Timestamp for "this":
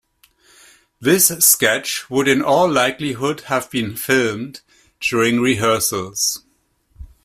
0.99-1.27